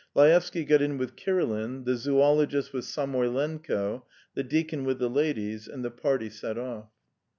Laevsky 0.15 0.65
got 0.65 0.81
in 0.81 0.97
with 0.97 1.15
Kirilin, 1.15 1.85
the 1.85 1.95
zoologist 1.95 2.73
with 2.73 2.85
Samoylenko, 2.85 4.01
the 4.33 4.43
deacon 4.43 4.83
with 4.83 4.97
the 4.97 5.09
ladies, 5.11 5.67
and 5.67 5.85
the 5.85 5.91
party 5.91 6.27
set 6.31 6.57
off. 6.57 6.89